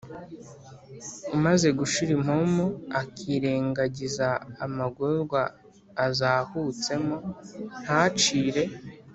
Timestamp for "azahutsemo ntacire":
6.05-8.63